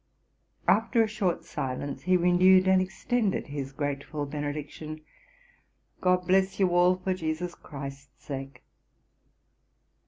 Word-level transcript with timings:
After 0.67 1.03
a 1.03 1.07
short 1.07 1.43
silence, 1.45 2.01
he 2.01 2.17
renewed 2.17 2.67
and 2.67 2.81
extended 2.81 3.45
his 3.45 3.71
grateful 3.71 4.25
benediction, 4.25 5.01
'GOD 6.01 6.25
bless 6.25 6.59
you 6.59 6.73
all, 6.73 6.95
for 6.95 7.13
JESUS 7.13 7.53
CHRIST'S 7.53 8.09
sake.' 8.23 8.63